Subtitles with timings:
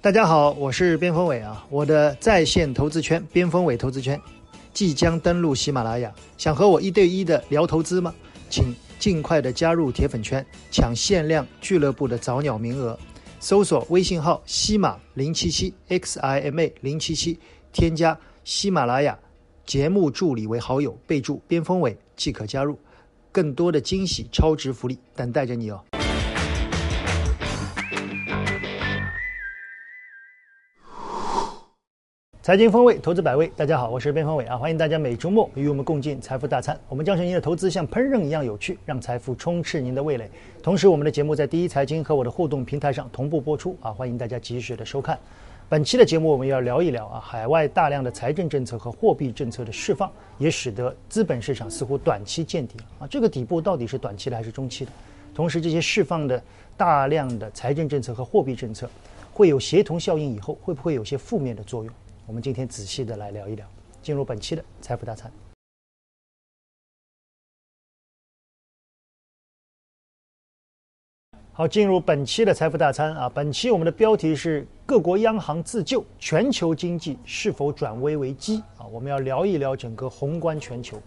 [0.00, 4.18] 大家好，我是边锋伟啊，我的在线投资圈边锋伟投资圈
[4.72, 8.14] 即将登陆喜马拉雅，想和我一对一的聊投资吗？
[8.48, 12.96] 请尽快的加入铁粉圈，抢限量俱乐部的早鸟名额。
[13.40, 17.36] 搜索微信号西马零七七 x i m a 零七七，
[17.72, 19.18] 添加喜马拉雅
[19.66, 22.78] 节目助理为好友，备注边锋伟即可加入。
[23.32, 25.82] 更多的惊喜超值福利等待着你哦！
[32.48, 33.52] 财经风味，投资百味。
[33.54, 36.80] 大家好，我是边方伟啊，欢迎大家每周末与我们共进财富大餐。
[36.88, 40.30] 我们将使您的投资像烹饪一样有趣，让财富充斥您的味蕾。
[40.62, 45.18] 同时，我们的节目在第一财经和我的互动平台上同步播出啊，欢迎大家及时的收看。
[45.68, 53.06] 本期的节目我们要聊一聊啊，海外大量的财政政策和货币政策的释放，也使得资本市场似乎短期见底了啊。
[53.10, 54.92] 这个底部到底是短期的还是中期的？
[55.34, 56.42] 同时，这些释放的
[56.78, 58.88] 大量的财政政策和货币政策
[59.34, 61.92] 会有协同效应，以后会不会有些负面的作用？
[62.28, 63.66] 我们今天仔细的来聊一聊，
[64.02, 65.32] 进入本期的财富大餐。
[71.50, 73.30] 好，进入本期的财富大餐啊！
[73.30, 78.84] 本期我们的标题是各国央行自救，全球经济是否转危为机啊？
[78.86, 81.00] 我们要聊一聊整个宏观全球。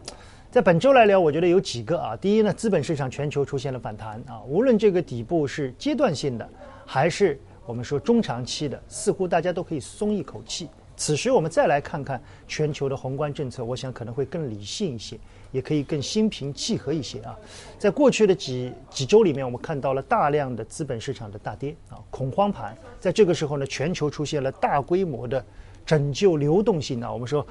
[0.50, 2.18] 在本周来聊，我觉得有几个啊。
[2.18, 6.50] 第一呢，资本市场全球出现了反弹啊，无论这个底部是阶段性的，
[6.84, 10.68] 还是我们说中长期的，似乎大家都可以松一口气。
[11.02, 15.18] 此时我们再来看看全球的宏观政策，我想可能会更理性一些，
[15.52, 17.36] 也可以更心平气和一些啊。
[17.80, 22.78] 在过去的几几周里面，我们看到了大量的资本市场的大跌啊，恐慌盘。
[23.00, 25.44] 在这个时候呢，全球出现了大规模的
[25.88, 27.12] 拯救流动性啊。
[27.12, 27.44] 我们说。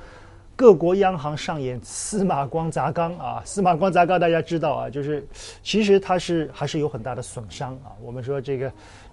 [0.56, 3.42] 各国央行上演司马光砸缸啊！
[3.46, 5.26] 司马光砸缸，大家知道啊，就是
[5.62, 7.96] 其实它是还是有很大的损伤啊。
[8.02, 8.70] 我们说这个，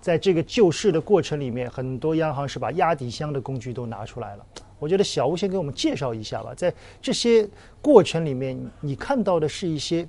[0.07, 4.45] 在这个救市的过程里面，很多央行是把压底箱的工具都拿出来了。
[4.79, 7.45] 我觉得小吴先给我们介绍一下吧，在这些
[7.81, 10.07] 过程里面，你看到的是一些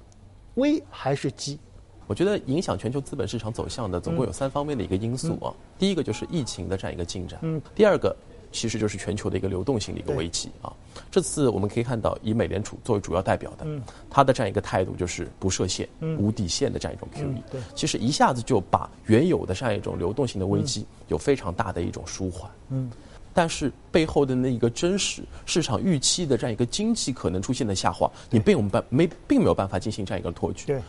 [0.55, 1.59] 危还是机？
[2.07, 5.53] 我觉得影响全球资本市场走向的总共有三方面的一个因素啊。
[5.77, 8.15] 第一个就是疫情的这样一个进展，嗯，第二个。
[8.51, 10.73] 其实就是全球的一个流动性的一个危机啊！
[11.11, 13.67] 这次我们可以看到，以美联储作为主要代表的，
[14.09, 15.89] 他的这样一个态度就是不设限、
[16.19, 17.43] 无底线的这样一种 QE。
[17.51, 22.51] 对，其实一下子就把原有的这样一种流动性的危机有非常大的一种舒缓。
[22.71, 22.91] 嗯，
[23.35, 30.67] 但是背后的那一个真实市场预期的这样一个经济可能出现的下滑，你并我们办没并没有办法进行这样一个托举。
[30.67, 30.81] 对，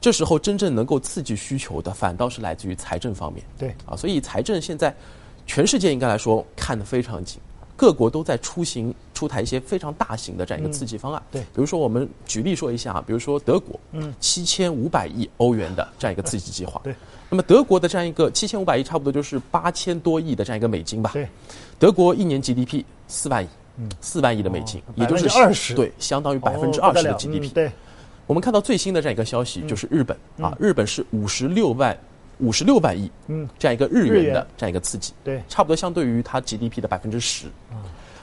[0.00, 3.44] 这时候真正能够刺激需求的，反倒是来自于财政方面。
[3.58, 4.94] 对，啊，所以财政现在。
[5.46, 7.40] 全世界应该来说看得非常紧，
[7.76, 11.22] 各国都在出行出台一些非常大型的这样一个刺激方案。
[11.30, 16.80] 对，比如说我们举例说一下啊，比如说德国，嗯，七千五百亿欧元的这样一个刺激计划。
[16.84, 16.94] 对，
[17.28, 21.10] 那么德国的这样一个七千五百亿，差不多就是八千多亿的这样一个美金吧。
[21.12, 21.28] 对，
[21.78, 23.48] 德国一年 GDP 四万亿，
[23.78, 27.52] 嗯，四万亿的美金，也就是二十，对，相当于百分之二十的 GDP。
[27.52, 27.70] 对，
[28.26, 30.16] 我们看到最新的这样一个消息，就是日本。
[30.40, 31.98] 啊，日本是五十六万。
[32.42, 37.46] 五十六万亿，嗯，这样一个日元的这样一个刺激，对，差不多相对于它 GDP 的百分之十。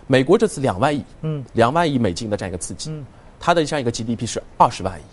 [0.07, 3.05] 美国这次两万亿，嗯，两万亿美金的这样一个刺激，嗯，
[3.39, 5.03] 它的这样一个 GDP 是二十万亿，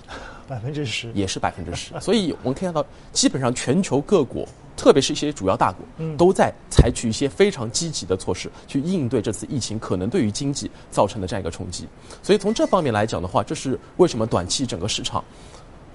[0.48, 1.92] 百分之十，也是百分之十。
[2.00, 11.86] 所以我们可以看到，基本上全球各国，特别是一些主要大国，嗯，都在采取一些非常积极的措施去应对这次疫情可能对于经济造成的这样一个冲击。
[12.22, 15.22] 所以从这方面来讲的话，这是为什么短期整个市场。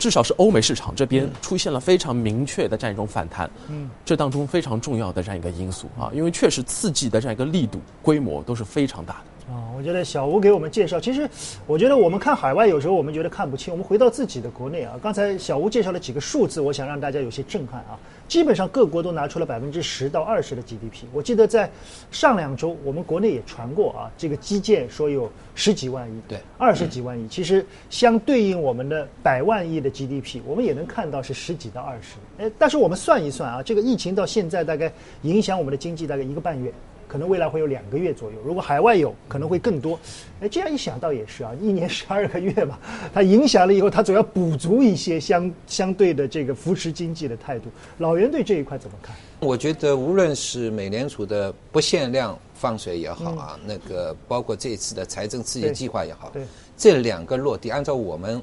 [0.01, 9.21] 至少是欧美市场这边出现了非常明确的这样一种反弹，嗯，这当中非常重要的这样一个因素啊，因为确实刺激的这样一个力度、规模都是非常大的。
[9.51, 11.29] 啊，我觉得小吴给我们介绍，其实
[11.67, 14.97] 我觉得我们看海外有时候我们觉得看不清，我们回到自己的国内啊。
[15.03, 17.99] 刚才小吴介绍了几个数字，我想让大家有些震撼啊。
[18.27, 21.03] 基本上各国都拿出了百分之十到二十的 GDP。
[21.11, 21.69] 我记得在
[22.11, 32.15] 上两周我们国内也传过啊，这个基建说有十几万亿，对，二十几万亿，其实相对应我们的百万亿的 GDP，我们也能看到是十几到二十。
[32.45, 34.89] 哎，但是我们算一算啊，这个疫情到现在大概
[35.23, 36.71] 影响我们的经济大概一个半月。
[37.11, 39.99] 可能未来会有两个月左右，如果海外有可能会更多。
[40.39, 42.79] 哎，这样一想倒也是啊，一年十二个月嘛，
[43.13, 47.65] 它影响了以后，它总要补足一些相相对的这个扶持经济的态度。
[47.97, 49.13] 老袁对这一块怎么看？
[49.41, 56.31] 我觉得无论是美联储的不限量放水也好啊，那个包括这一次的财政刺激计划也好，
[56.77, 58.41] 这两个落地，按照我们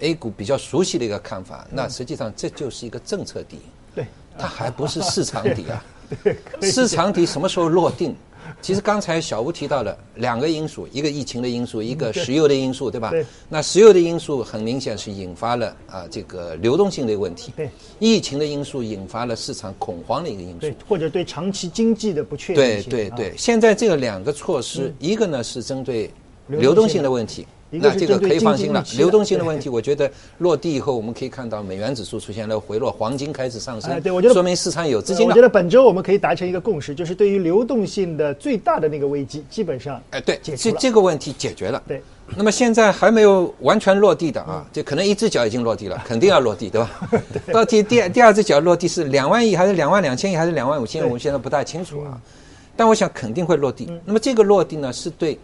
[0.00, 3.60] A 股比较熟悉的一个看法，那实际上这就是一个政策底，
[3.94, 4.04] 对，
[4.36, 5.84] 它还不是市场底啊。
[6.62, 8.14] 市场底什么时候落定？
[8.60, 13.10] 其实刚才小吴提到了两个因素，一个疫情的因素， 一个石油的因素，对吧？
[13.10, 13.24] 对。
[13.48, 17.52] 那石油的因素很明显是引发了啊这个流动性的问题。
[17.56, 17.68] 对。
[17.98, 20.60] 疫情的因素引发了市场恐慌的一个因素。
[20.60, 22.90] 对，或者对长期经济的不确定性。
[22.90, 26.10] 对对对，现在这个两个措施，一个呢是针对
[26.46, 27.46] 流动性的问题。
[27.80, 35.30] 那这个可以放心了，流动性的问题，我觉得落地以后，我们可以看到美元指数出现了回落，黄金开始上升，对我觉得说明市场有资金了。
[35.30, 41.82] 我觉得本周我们可以达成一个共识，就是对于流动性的最大的那个危机，基本上哎对，这这个问题解决了。
[41.88, 42.02] 对，
[42.36, 46.90] 那么现在还没有完全落地的啊，就可能一只脚已经落地了，肯定要落地，对吧？
[47.52, 51.04] 到底第第二只脚落地是两万亿还是两万两千亿还是两万五千亿？
[51.04, 52.20] 我们现在不大清楚啊，
[52.76, 53.90] 但我想肯定会落地。
[54.04, 55.38] 那么这个落地呢，是对。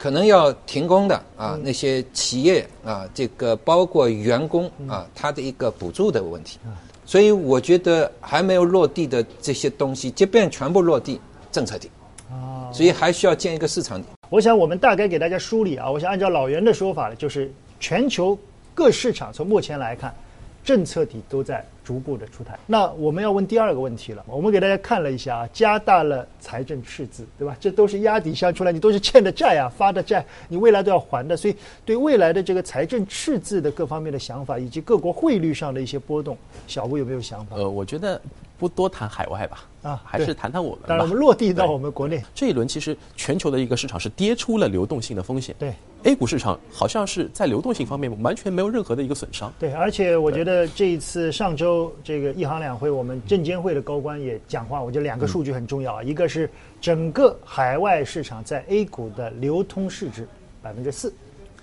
[0.00, 6.58] 可能要停工的啊，那些企业啊，这个包括员工啊，他的一个补助的问题，
[7.04, 11.20] 所以我觉得还没有落地的这些东西，即便全部落地，
[11.52, 11.90] 政策底，
[12.30, 14.08] 啊，所以还需要建一个市场底。
[14.30, 18.38] 我想我们大概给大家梳理啊，我想按照老袁的说法呢，就是全球
[18.74, 20.14] 各市场从目前来看。
[20.62, 22.58] 政策底都在逐步的出台。
[22.66, 24.24] 那我们要问第二个问题了。
[24.26, 27.56] 我们给大家看了一下啊，加大了财政赤字，对吧？
[27.58, 31.36] 这都是压底下出来，你都是欠的债呀，发的债，你未来都要还的。
[31.36, 36.36] 所以对未来的这个财政赤字的各方面的想法，以及各国汇率上的一些波动，
[36.66, 37.56] 小吴有没有想法？
[37.56, 38.20] 呃，我觉得
[38.60, 39.64] 不多谈海外吧。
[39.82, 40.80] 啊，还是谈谈我们。
[40.86, 42.22] 当然，我们落地到我们国内。
[42.34, 45.56] 这一轮其实全球的一个市场是跌出了流动性的风险。
[45.58, 45.72] 对
[46.02, 49.50] ，A 股市场好像是在流动性方面完全没有任何的一个损伤。
[49.58, 60.28] 对，而且我觉得这一次上周这个一行两会，我们证监会的高官也讲话，我觉得两个数据很重要啊，一个是整个海外市场在 A 股的流通市值
[60.60, 61.10] 百分之四，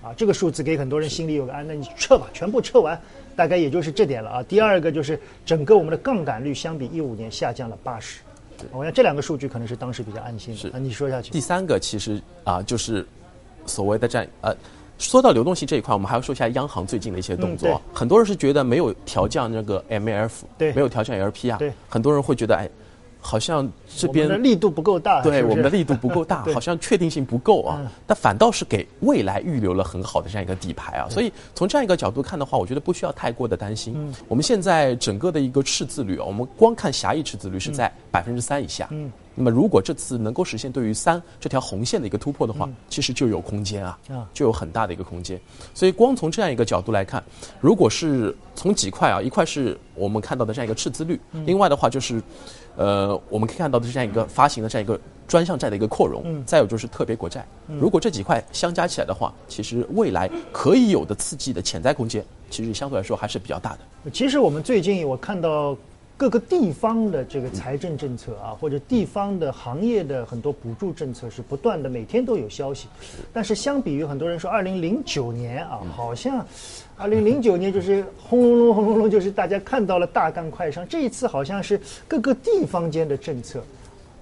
[0.02, 3.00] 啊，这个数字给很多人心里有个安，那你撤吧，全部撤完。
[3.38, 4.44] 大概也就是这点了啊。
[4.44, 8.20] 第二个就是整个我们的杠杆率相比一五年下降了八十，
[8.72, 10.60] 我想这两个数据可能是当时比较安心的。
[10.60, 11.32] 是啊，你说下去。
[11.32, 13.08] 第三个其实啊，就是
[13.66, 14.54] 所谓的这呃，
[14.98, 17.80] 说到流动性这一块，我们还要说一下央行最近的一些动作。
[17.94, 22.68] 很多人是觉得没有调降那个 MLF，对，没有调降 LP 啊，对，很多人会觉得哎。
[23.28, 27.82] 好像这边的力度不够大，对我们的力度不够大， 好像确定性不够啊。
[28.06, 31.10] 但反倒是给未来预留了很好的这样一个底牌啊。
[31.10, 34.14] 所以从这样一个角度看的话，我觉得不需要太过的担心。
[34.30, 38.88] 我们现在整个的一个赤字率啊，我们光看狭义赤字率是在百分之三以下。
[38.92, 43.98] 嗯，那么如果这次能够实现对于三这条红线的一个突破的话，其实就有空间啊，
[44.34, 45.40] 就有很大的一个空间。
[45.74, 47.24] 所以光从这样一个角度来看，
[47.62, 52.22] 如果是从几块啊，一块是我们看到的这样一个赤字率，另外的话就是。
[52.80, 64.12] 呃，我们可以看到的是这样一个发行的这样一个专项债的一个扩容，嗯，再有就是特别国债，如果这几块相加起来的话，其实未来可以有的刺激的潜在空间，其实相对来说还是比较大的。
[64.12, 65.76] 其实我们最近我看到。
[66.18, 72.88] 各个地方的这个财政政策啊，或者地方的行业的很多补助政策是不断的，每天都有消息。
[73.32, 76.44] 但是相比于很多人说，二零零九年啊，好像
[76.98, 80.88] 二零零九年就是轰隆隆轰隆隆，就是大家看到了大干快上。
[80.88, 83.64] 这一次好像是各个地方间的政策，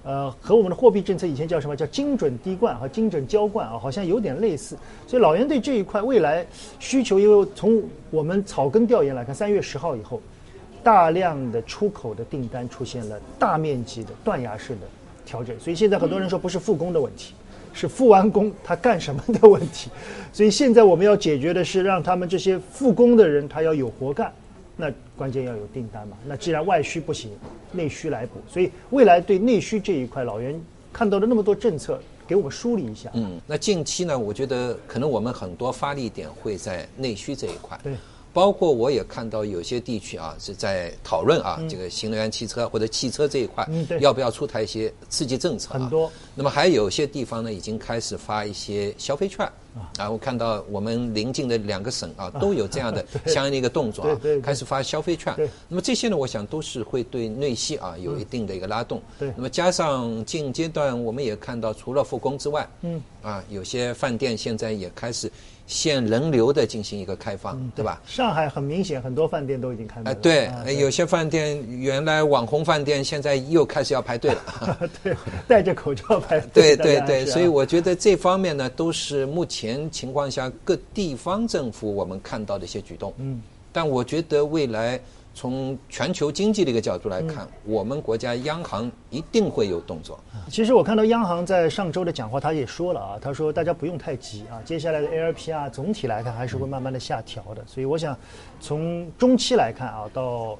[0.04, 4.76] 呃，和我们的货币政策以前叫什么叫精准滴灌和精准浇灌啊，好像有点类似。
[5.06, 6.46] 所以老袁对这一块未来
[6.78, 10.20] 需求，因为从我们草根调研来看，三月十号以后。
[10.86, 14.82] 大量的出口的订单出现了大面积的断崖式的
[15.24, 17.34] 调整，所以现在很多人说不是复工的问题，
[17.72, 19.90] 是复完工他干什么的问题。
[20.32, 24.32] 所以现在我们要解决的是让他们这些复工的人他要有活干，
[24.76, 26.16] 那关键要有订单嘛。
[26.24, 27.32] 那既然外需不行，
[27.72, 28.34] 内需来补。
[28.48, 30.54] 所以未来对内需这一块，老袁
[30.92, 33.10] 看到了那么多政策，给我们梳理一下。
[33.14, 37.76] 嗯，那近期呢，我觉得可能我们很多发力点会在内需这一块。
[37.82, 37.92] 对。
[38.36, 43.66] 包括我也看到有些地区啊是在讨论啊，这个新能源汽车或者汽车这一块，
[43.98, 45.72] 要不要出台一些刺激政策？
[45.72, 46.12] 很多。
[46.34, 49.50] 那么还有些地方呢，已经开始发一些消费券
[49.96, 50.10] 啊。
[50.10, 55.34] 我看到我们邻近的两个省啊，都有这样的 相应的一个动作啊，开始发消费券。
[55.66, 59.00] 那么这些呢，我想都是会对内需啊有一定的一个拉动。
[59.18, 59.32] 对。
[59.34, 65.32] 那么加上近阶段我们也看到，除了复工之外，嗯，啊，有些饭店现在也开始。
[65.66, 68.00] 限人流的进行一个开放，对吧？
[68.06, 70.14] 上海很明显，很多饭店都已经开门了。
[70.14, 74.88] 对，有些饭店原来网红饭店，现在又开始要排队了。
[75.02, 75.16] 对，
[75.48, 76.76] 戴着口罩排队。
[76.76, 83.12] 对对对，所以我觉得这方面呢，都是目前情况下各地方政府我们看到的一些举动。
[83.18, 83.42] 嗯，
[83.72, 85.00] 但我觉得未来。
[85.36, 90.18] 从全球经济的一个角度来看，我们国家央行一定会有动作。
[90.48, 97.62] 其实我看到央行在上周的讲话，他也说了啊，他说大家不用太急啊，接下来的 ALPR 总体来看还是会慢慢的下调的。
[97.66, 98.18] 所以我想，
[98.60, 100.58] 从中期来看啊，到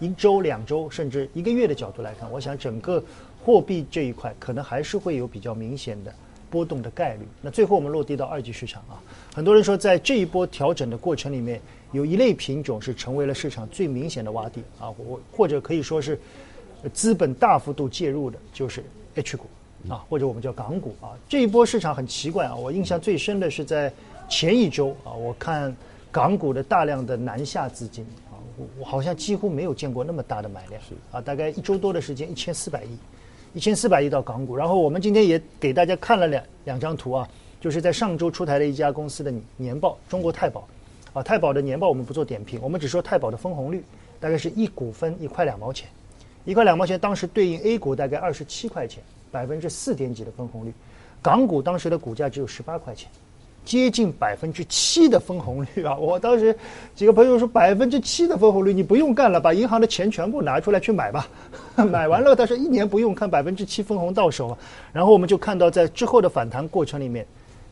[0.00, 3.02] 一周、两周甚至一个月的角度来看，我想整个
[3.42, 6.12] 货币这一块可能还是会有比较明显的
[6.50, 7.26] 波动的概率。
[7.40, 9.00] 那最后我们落地到二级市场啊，
[9.34, 11.58] 很多人说在这一波调整的过程里面，
[11.92, 16.18] 有一类品种是成为了市场最明显的洼地啊，或或者可以说是
[16.92, 18.84] 资本大幅度介入的，就是
[19.16, 19.46] H 股
[19.88, 21.18] 啊，或者我们叫港股啊。
[21.28, 23.92] 这一波市场很奇怪啊，我印象最深的是在
[24.28, 25.74] 前一周啊，我看
[26.12, 28.38] 港股的大量的南下资金啊。
[28.78, 32.88] 我好像几乎没有见过那么大的买量，啊，大概一周多的时间，一千四百亿，
[33.54, 34.54] 一千四百亿到港股。
[34.54, 37.28] 然后我们今天也给大家看了两两张图啊，
[37.58, 40.68] 就是在上周出台的一家公司的年报，中国太保，
[41.12, 43.84] 啊，太保的年报我们不做点评，我们只说太保的分红率
[44.18, 45.88] 大概是一股分一块两毛钱，
[46.44, 50.72] 一块两毛钱当时对应 A 股大概二十七块钱，百分之四点几的分红率，
[51.20, 53.10] 港股当时的股价只有十八块钱。
[53.62, 55.94] 接近百分之七的分红率啊！
[55.94, 56.56] 我当时
[56.94, 61.28] 几个朋友说百分之七的分红率，你不用干了，把银行的钱全部拿出来去买吧。
[61.76, 64.56] 买完了，他说一年不用看百分之七分红到手。
[64.94, 67.24] 然后我们就看到在之后的反弹过程里面。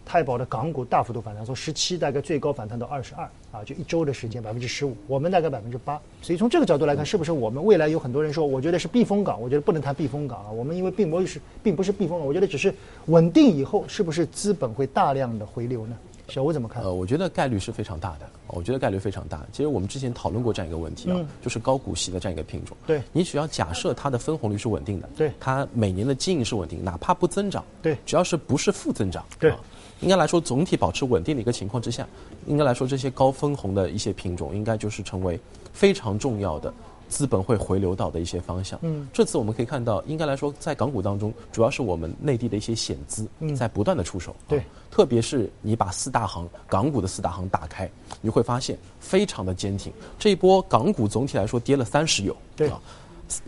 [0.09, 6.01] 太保的港股大幅度反弹，从十七大概最高反弹到二十二啊，就一周的时间百分之十五，我们大概百分之八。
[6.23, 10.51] 所以从这个角度来看，是不是我们未来有很多人说，我觉得是避风港，我觉得不能谈避风港啊。
[10.51, 12.75] 我们因为并不是并不是避风港，我觉得只是
[13.07, 15.95] 稳定以后，是不是资本会大量的回流呢？
[16.29, 16.83] 小吴怎么看？
[16.83, 19.47] 呃，我觉得概率是非常大的，我觉得概率非常大。
[19.51, 22.77] 其实我们之前讨论过这样一个问题啊，就是高股息的这样一个品种。
[22.87, 29.53] 对，你只要假设它的分红率是稳定的，对，它每年的经营是稳定，哪怕不增长，对，只要是不是负增长，对。
[30.01, 32.07] 应该来说，总体保持稳定的一个情况之下，
[32.47, 35.39] 应该来说，这些高分红的一些品种，应该就是成为
[35.73, 36.73] 非常重要的
[37.09, 38.79] 资本会回流到的一些方向。
[38.83, 43.27] 嗯，这次我们可以看到，应该来说，在港股当中，主要是我们内地的一些险资
[43.57, 44.37] 在不断的出手。
[44.47, 47.91] 对，特别是你把四大行港股的四大行打开，
[48.21, 49.93] 你会发现非常的坚挺。
[50.19, 52.81] 这一波港股总体来说跌了三十有，对，啊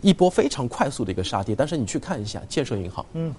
[0.01, 1.55] 一波非常快速的一个杀跌。
[1.55, 3.33] 但是你去看一下建设银行，嗯。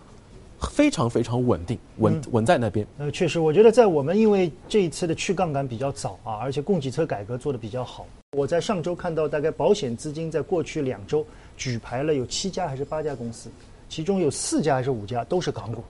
[0.71, 2.87] 非常非常稳定，稳稳在那边。
[2.99, 8.07] 呃，确实，我觉得在我们因为这一次的去杠杆比较早啊，而且供给侧改革做的比较好。
[8.37, 11.27] 我在上周看到，大概保险资金在过去两周
[11.57, 13.51] 举牌了有七家还是八家公司，
[13.89, 15.83] 其中有四家还是五家都是港股，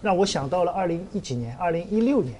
[0.00, 2.34] 让我想到了二零一几年、二零一六年。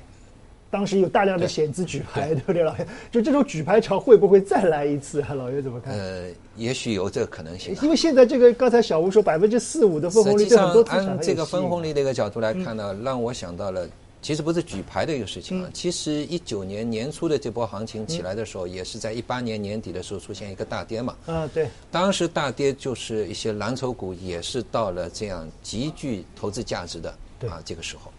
[0.69, 2.87] 当时有大量的险资举牌，对不对，老爷？
[3.11, 5.25] 就这种举牌潮会不会再来一次？
[5.37, 5.95] 老爷怎么看？
[5.97, 7.75] 呃，也许有这个可能性。
[7.83, 13.89] 因为现在这个刚才小吴说百分之四五的分红率，对很多按这个分红率的一个角度来看呢，让我想到了，
[14.21, 15.71] 其实不是举牌的一个事情啊。
[15.73, 21.17] 其实一九年年初的这波行情起来的时候，也是在一八年年底的时候出现一个大跌嘛。
[21.27, 21.69] 嗯，对。
[21.93, 27.11] 当时大跌就是一些蓝筹股也是到了这样极具投资价值的
[27.49, 28.11] 啊这个时候。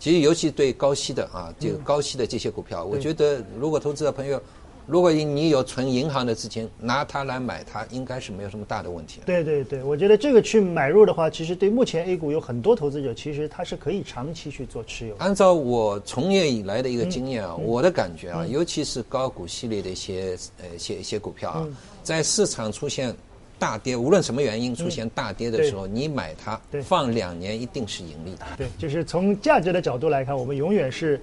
[0.00, 4.40] 其实，尤其对高息的啊，这个高息的这些股票，我觉得，如果投资者朋友，
[4.86, 9.20] 如果你有存银行的资金，拿它来买它，应该是没有什么大的问题。
[9.26, 15.14] 对对对，我觉得这个去买入的话，其实对目前 A 股有很多投资者，其实他是可以长期去做持有。
[15.18, 21.68] 按照我从业以来的一个经验啊，我的感觉啊，尤其是高股息类的一些呃一些一些股票啊，
[22.02, 23.14] 在市场出现。
[23.60, 28.46] 大跌，无论什么原因出现大跌的时候，你买它，放两年一定是盈利的。
[28.56, 31.20] 对，就是从价值的角度来看，我们永远是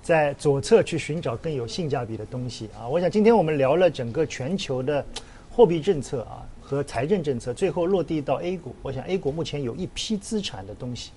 [0.00, 2.86] 在左侧去寻找更有性价比的东西啊。
[2.86, 5.04] 我想今天我们聊了整个全球的
[5.50, 8.72] 货币政策啊和财政政策，最后落地到 A 股。
[8.82, 11.10] 我想 A 股目前有一批资产的东西，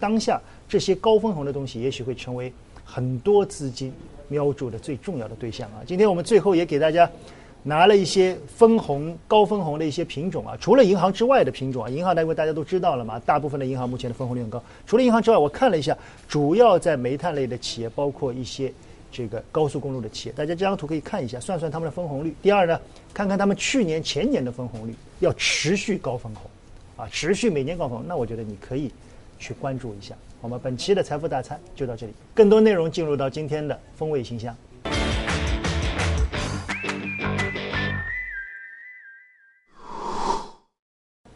[0.00, 2.52] 当下这些高分红的东西，也许会成为
[2.84, 3.92] 很多资金
[4.26, 5.80] 瞄准的最重要的对象啊。
[5.86, 7.08] 今天我们最后也给大家。
[7.64, 14.62] 拿了一些分红高分红的一些品种啊，除了银行之外的品种啊，银行单位大家都知道了嘛，大部分的银行目前的分红率很高。
[14.86, 15.96] 除了银行之外，我看了一下，
[16.26, 18.72] 主要在煤炭类的企业，包括一些
[19.10, 22.34] 这个高速公路的企业，大家这张图可以看一下，算算他们的分红率。
[22.40, 22.80] 第二呢，
[23.12, 26.50] 看看他们去年前年的分红率，要持续高分红，
[26.96, 28.90] 啊，持续每年高分红，那我觉得你可以
[29.38, 30.14] 去关注一下。
[30.40, 34.56] 好吗本期的财富大餐就到这里，更多内容进入到今天的风味信箱。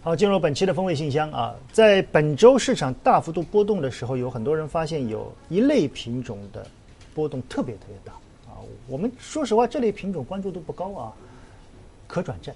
[0.05, 6.67] 好，进入本期的风味信箱啊，在本周市场大幅度波动的时候，有很多人发现有一类品种的
[7.15, 8.13] 波动特别特别大
[8.51, 8.59] 啊。
[8.89, 11.13] 我们说实话，这类品种关注度不高啊。
[12.09, 12.53] 可转债，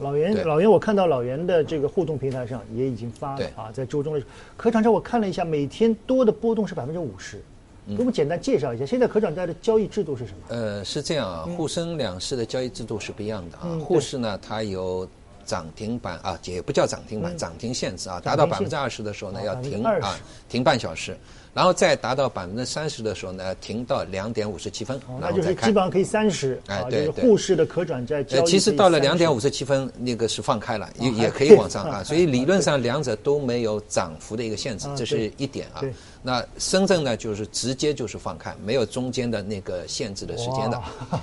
[0.00, 4.22] 老袁，老袁，我看到老袁的这个互动平台上也已经发了啊，在周中的
[4.58, 7.40] 可转债，我看了一下，每天多的波动是百分之五十。
[7.88, 10.38] 给我们简单介绍一下，现在可转债的交易制度是什么？
[10.48, 13.78] 呃，是这样啊，沪深两市的交易制度是不一样的啊。
[13.82, 15.08] 沪市呢，它有。
[15.46, 21.16] 涨停板啊，也不叫涨停板，涨停限制啊，达到百分之二十的时候呢，要停啊，停半小时。
[21.54, 26.60] 然后再达到百分之三十的时候呢，停到两点五十七分，那就是基本上可以三十。
[26.66, 27.24] 哎，对对。
[27.24, 32.04] 沪市的可转债交易其实到了两点五十七分，那个是放开了，也也可以往上啊。
[32.04, 35.80] 所以理论上两者都没有涨幅的一个限制，这是一点啊。
[36.22, 40.82] 那深圳呢，就是直接就是放开，没有中间的那个限制的时间的。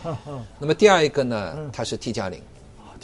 [0.58, 2.42] 那么第二一个呢，它是 T 加零。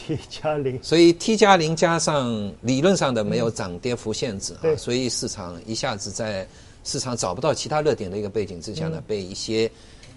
[0.06, 0.80] T 加零。
[0.82, 6.48] 所以 T 加零加上理论上的没有涨跌幅限制啊，所以市场一下子在。
[6.86, 9.70] 市场找不到其他热点的一个背景之下呢，被一些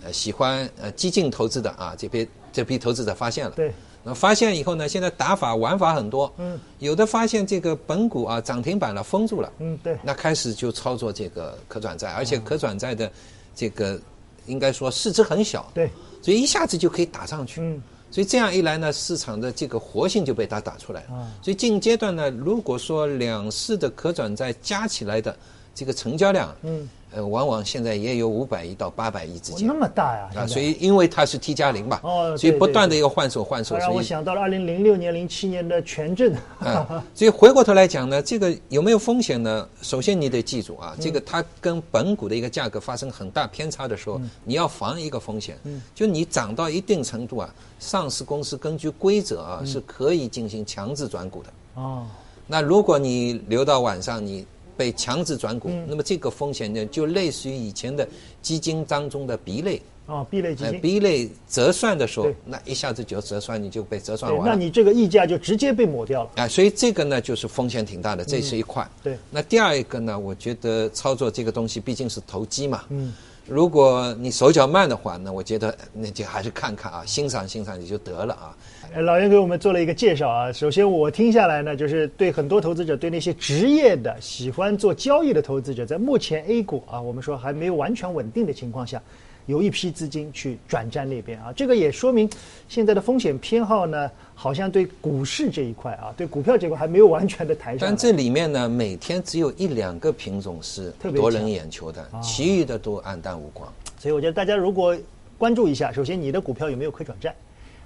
[0.03, 3.51] 呃喜欢呃激进投资的啊这批这批投资者发现了。
[3.51, 3.73] 对。
[4.05, 6.33] 那发现以后呢，现在打法玩法很多。
[6.39, 6.59] 嗯。
[6.79, 9.53] 有的发现这个本股啊涨停板了封住了。
[9.59, 9.99] 嗯，对。
[10.05, 13.11] 那开始就操作这个可转债，而且可转债的
[13.57, 14.01] 这个
[14.47, 15.69] 应该说市值很小。
[15.75, 15.91] 对。
[16.23, 17.61] 所以一下子就可以打上去。
[17.61, 17.83] 嗯。
[18.13, 21.09] 所以这样一来呢，市场的这个活性就被它打出来了。
[21.43, 25.35] 所以近阶段呢，如果说两市的可转债加起来的。
[25.75, 30.31] 这个成交量，嗯，呃，往往现在也有五百亿到八百亿之间，那么大呀！
[30.37, 33.77] 啊，所以因为它是 T 加零嘛，哦，所以不断的要换手换手。
[33.77, 36.35] 让我想到了二零零六年、零七年的权证。
[36.61, 39.67] 啊，所以回过头来讲呢，这个有没有风险呢？
[39.81, 45.57] 首先你得记住啊，这个它跟本股的一个价格发生很大偏差的时候，你要防一个风险，
[45.95, 51.49] 就你涨到一定程度啊，上市公司根据规则啊是可以进行强制转股的。
[51.77, 52.07] 哦，
[52.47, 54.47] 那如果你留到晚上你。
[54.77, 58.07] 被强制转股，那么这个风险呢，就类似于以前的
[58.41, 59.81] 基金当中的 B 类。
[60.05, 66.31] 啊，B 类基金，B 类折算的时候，那一下子就折算，你就被折算完了，那你这个溢价就直接被抹掉了。
[66.35, 68.87] 啊，所以这个呢就是风险挺大的，这是一块。
[69.01, 73.13] 对，那第二一个呢，我觉得操作这个东西毕竟是投机嘛，嗯，
[73.53, 78.57] 如果你手脚慢的话，那我觉得那就还是看看啊，欣赏欣赏也就得了啊。
[79.03, 80.51] 老袁给我们做了一个介绍啊。
[80.51, 89.03] 首先我听下来呢，就是对很多投资者，对那些职业的、喜欢做交易的投资者，在目前 A 股啊，我们说还没有完全稳定的情况下，
[89.47, 91.53] 有一批资金去转战那边啊。
[91.55, 92.29] 这个也说明
[92.69, 97.89] 现在的风险偏好呢，好像对股市这一块啊，对股票这块还没有完全的抬上。
[97.89, 103.73] 但这里面呢，每天只有一两个品种是夺人眼球的，其余的都暗淡无光。
[103.99, 104.97] 所以我觉得大家如果
[105.39, 107.35] 关注一下，首先你的股票有没有可转债？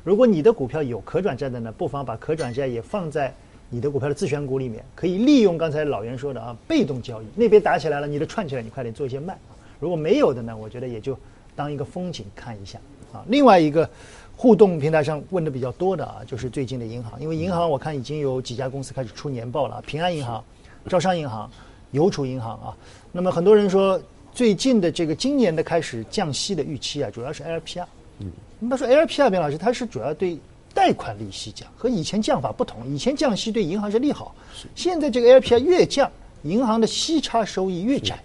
[0.04, 3.34] 如果你的股票有可转债的呢，不妨把可转债也放在
[3.70, 9.36] 你的股票的自选股里面，可以利用刚才老袁说的啊，被动交易那边打起来了，你的串起来，你快点做一些卖。
[9.80, 11.18] 如果没有的呢，我觉得也就
[11.56, 12.78] 当一个风景看一下
[13.12, 13.24] 啊。
[13.26, 13.88] 另外一个
[14.36, 20.44] 互动平台上问的比较多的啊，就是最近的银行，因为银行我看已经有几家公司开始出年报了，平安银行、
[20.88, 21.50] 招商银行、
[21.92, 22.76] 邮储银行啊。
[23.10, 24.00] 那么很多人说，
[24.34, 27.86] 最近的这个今年的开始降息的预期啊，主要是 LPR。
[28.18, 28.30] 嗯。
[28.58, 30.38] 那说 LPR 边老师，它是主要对
[30.74, 32.86] 贷款利息降，和以前降法不同。
[32.86, 34.34] 以前降息对银行是利好，
[34.74, 36.10] 现在这个 LPR 越降，
[36.42, 38.18] 银行的息差收益越窄，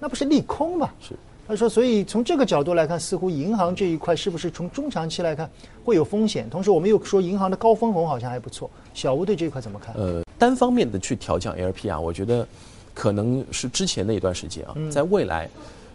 [0.00, 0.90] 那不是利空吗？
[1.00, 1.14] 是。
[1.46, 5.48] 他说，所以从这个角度来看，似乎银行这一块是不是从中长期来看
[5.84, 6.48] 会有风险？
[6.48, 8.70] 同时，我们又说银行的高分红好像还不错。
[8.94, 9.94] 小吴对这一块怎么看？
[9.96, 12.46] 呃，单方面的去调降 LPR，我觉得
[12.94, 15.48] 可能是之前的一段时间啊，在未来。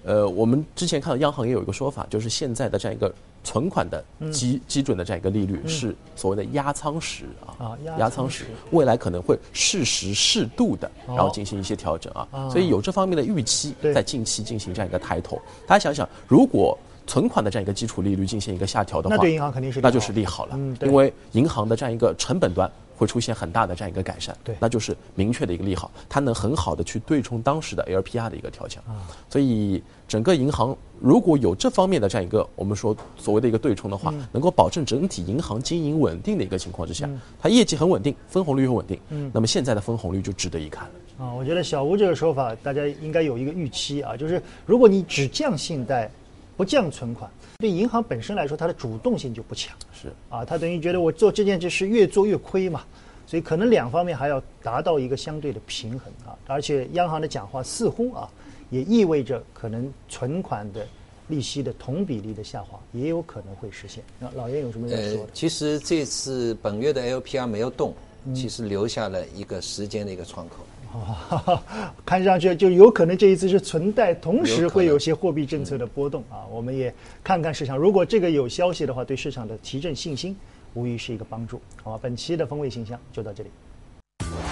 [0.07, 15.37] 呃，我们之前看到央行也有一个说法，就是现在的这样一个存款的基基准的这样一个利率是所谓的压仓时啊，压仓时，未来可能会适时适度的，然后进行一些调整啊，所以有这方面的预期，在近期进行这样一个抬头。
[15.67, 22.71] 大家想想，如果存款的这样一个基础利率进行一个下调的话，那对银行肯定是那就是利好了，因为银行的这样一个成本端。
[22.97, 37.07] 会出现很大的这样一个改善，对，那就是明确的一个利好，它能很好的去对冲当时的 LPR 的一个调降，啊，所以整个银行如果有这方面的这样一个我们说所谓的一个对冲的话，能够保证整体银行经营稳定的一个情况之下，
[37.39, 41.25] 它业绩很稳定，分红率又稳定，嗯，那么现在的分红率就值得一看了。
[41.25, 46.09] 啊，我觉得小吴这个说法，大家应该有一个预期啊，就是如果你只降信贷，
[46.57, 47.31] 不降存款。
[47.59, 52.83] 对银行本身来说，它的主动性就不强，是啊，它等于觉得我做这件事是越做越亏嘛，
[53.25, 56.37] 所以可能两方面还要达到一个相对的平衡啊。
[56.47, 58.29] 而且央行的讲话似乎啊，
[58.69, 60.85] 也意味着可能存款的
[61.27, 64.03] 利息的同比例的下滑也有可能会实现。
[64.19, 65.31] 那老严有什么要说的？
[65.33, 67.93] 其实这次本月的 LPR 没有动，
[68.35, 70.57] 其实留下了一个时间的一个窗口。
[72.05, 76.45] 看上去就有可能这一次是存贷，同时会有些货币政策的波动啊。
[76.51, 80.35] 我们也看看市场，如果这个有消息的话，对市场的提振信心
[80.73, 81.61] 无疑是一个帮助。
[81.83, 83.49] 好吧，本期的风味形象就到这里。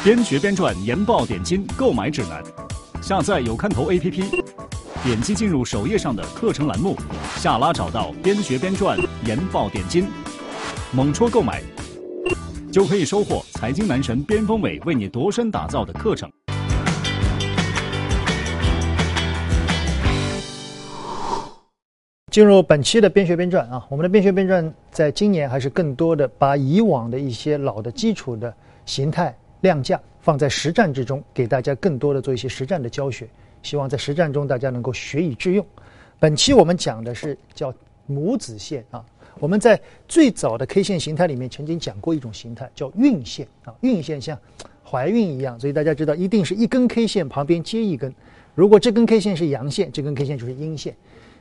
[0.03, 2.43] 边学边赚研报点金购买指南，
[3.01, 4.43] 下载有看头 APP，
[5.03, 6.95] 点击进入首页上的课程栏目，
[7.37, 10.07] 下拉找到边学边赚研报点金，
[10.91, 11.63] 猛戳购买。
[12.75, 16.29] 就可以收获财经男神边锋伟为你度身打造的课程。
[22.29, 28.53] 进入本期的边学边赚啊，我们的边学边赚在今年还是更多的把以往的一些老的基础的
[28.85, 33.25] 形态量价放在实战之中，给大家更多的做一些实战的教学，
[33.63, 35.65] 希望在实战中大家能够学以致用。
[36.19, 37.73] 本期我们讲的是叫
[38.05, 39.01] 母子线啊，
[39.39, 44.37] 我们在最早的 K 线形态里面曾经讲过一种形态叫孕线啊，孕线像
[44.83, 48.13] 怀孕一样，所以大家知道一定是一根 K 线旁边接一根，
[48.53, 50.95] 如果这根 K 线是阳线，这根 K 线就是阴线。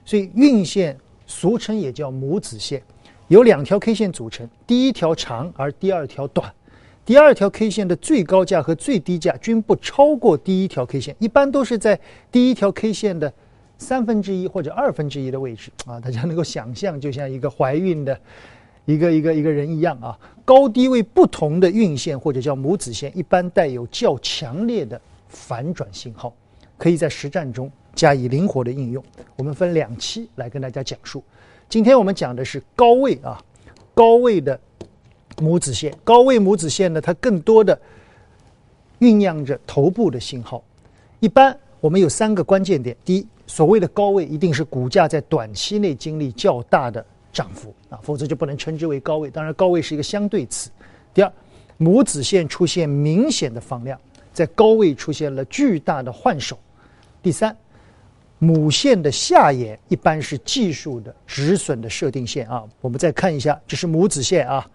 [0.05, 2.83] 所以孕线俗称也叫母子线，
[3.29, 6.53] 由两条 K 线组成，第一条长而第二条短，
[7.07, 11.99] 第二条 K 线的最高价和最低价均不超过第一条 K 线，一般都是在
[12.33, 13.33] 第一条 K 线的
[13.79, 18.19] 三分之一或者二分之一的位置啊，大家能够想象，就像一个怀孕的
[18.85, 26.35] 一个一个一个人一样啊，高低位不同的孕线或者叫母子线，一般带有较强烈的反转信号，
[26.79, 27.71] 可以在实战中。
[27.95, 29.05] 加以灵活的应用，
[29.37, 31.23] 我们分两期来跟大家讲述。
[31.69, 33.41] 今天我们讲的是高位啊，
[33.95, 34.59] 高位的
[35.41, 35.95] 母子线。
[36.03, 37.81] 高位母子线呢，它更多的
[38.99, 40.61] 酝酿着头部的信号。
[41.21, 49.31] 一般我们有三个关键点：第一，所谓的高位一定是股价在短期内经历较大的涨幅啊，否则就不能称之为高位。
[49.31, 50.71] 当然，高位是一个相对词。
[51.13, 51.33] 第二，
[51.77, 53.99] 母子线出现明显的放量，
[54.33, 56.59] 在高位出现了巨大的换手。
[57.23, 57.57] 第三。
[58.41, 64.69] 母线的下沿一般是技术的止损的设定线啊，我们再看一下，这是母子线啊，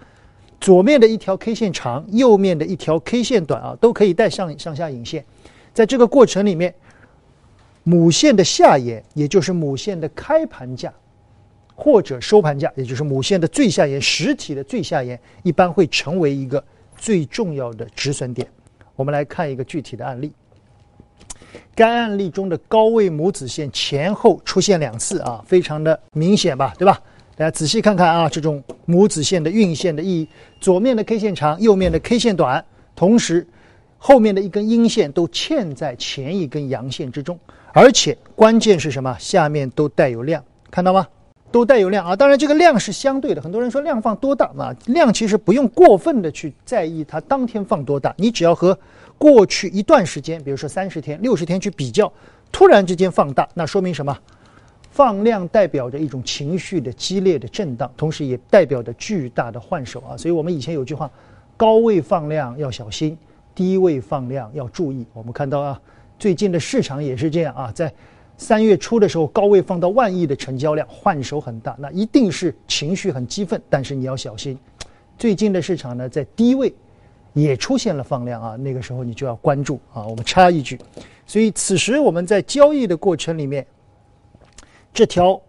[0.60, 5.23] 左面的一条 K 线长，右面的一条 K 线短啊，都可以带上上下影线。
[5.71, 6.73] 在这个过程里面，
[7.89, 10.93] 母线的下沿，也就是母线的开盘价
[11.73, 16.63] 或者收盘价，也就是母线的最下沿，实体的最下沿，一般会成为一个
[16.95, 18.47] 最重要的止损点。
[18.95, 20.32] 我们来看一个具体的案例。
[21.73, 27.02] 该案例中的高位母子线前后出现两次啊，非常的明显吧，对吧？
[27.36, 30.28] 大家仔细看看啊，这种母子线的运线的意义：
[30.62, 32.63] 左面的 K 线长，右面的 K 线短，
[32.95, 33.47] 同时
[33.97, 37.39] 后面的一根阴线都嵌在前一根阳线之中，
[37.73, 39.15] 而且关键是什么？
[39.19, 41.08] 下面都带有量，看到吗？
[41.51, 42.15] 都带有量啊！
[42.15, 44.75] 当然这个量是相对的，很多人说量放多大啊？
[44.86, 48.77] 量其实不用过分的去在意它当天放多大，你只要和
[49.17, 52.12] 过去一段时间，比如说三十天、六十天去比较，
[52.51, 54.15] 突然之间放大，那说明什么？
[54.91, 60.15] 放量代表着一种情绪的激烈的震荡，同时也代表着巨大的换手啊！
[60.15, 61.10] 所以我们以前有句话：
[61.58, 63.17] 高位放量要小心，
[63.55, 65.03] 低位放量要注意。
[65.13, 65.82] 我们看到啊，
[66.19, 67.91] 最近的市场也是这样啊，在
[68.38, 74.55] 三月初的时候，高位放到万亿的成交量，换手很大，那一定是情绪很激愤，但是你要小心。
[75.17, 76.71] 最近的市场呢，在低位。
[77.34, 80.03] 也出现了放量啊，那个时候你就要关注啊。
[80.03, 80.77] 我们插一句，
[81.27, 83.65] 所以此时我们在交易的过程里面，
[84.91, 85.39] 这条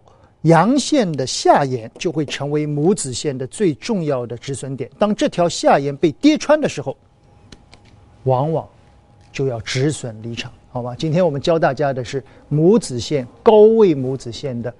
[0.43, 4.89] 阳线的下沿就会成为母子线的最重要的止损点。
[4.99, 6.95] 当这条下沿被跌穿的时候，
[8.25, 8.65] 往往
[9.33, 10.95] 就要止损离场，好吧？
[10.97, 14.73] 今天我们教大家的是母子线高位母子线的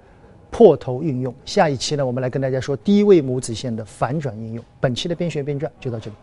[0.50, 1.34] 破头运用。
[1.44, 4.64] 下一期呢，我们来跟大家说低位母子线的反转应用。
[4.80, 6.16] 本期的边学边赚就到这里。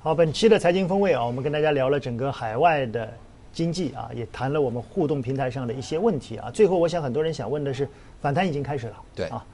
[0.00, 3.08] 好，本期的财经风味啊，我们跟大家聊了整个海外的
[3.52, 6.50] 经济啊，也谈了我们互动平台上的一些问题啊。
[6.50, 7.88] 最后，我想很多人想问的是，
[8.20, 9.46] 反弹已经开始了，对啊，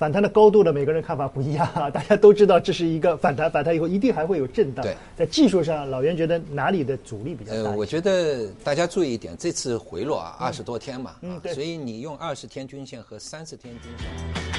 [0.00, 1.90] 反弹的高度呢，每个人看法不一样啊。
[1.92, 4.82] 大家都知道这是一个反弹，反弹以后一定还会有震荡。
[4.82, 7.68] 对，在技术上，老袁觉得哪里的阻力比较大？
[7.68, 14.49] 呃，我觉得大家注意一点，这次回落啊，二十多天嘛，嗯，对，所以你用二十天均线和三十天均线。